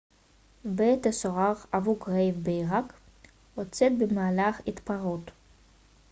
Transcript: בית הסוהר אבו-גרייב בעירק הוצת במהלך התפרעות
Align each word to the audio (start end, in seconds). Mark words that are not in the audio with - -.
בית 0.65 1.05
הסוהר 1.05 1.53
אבו-גרייב 1.77 2.35
בעירק 2.43 2.93
הוצת 3.55 3.89
במהלך 3.99 4.61
התפרעות 4.67 5.31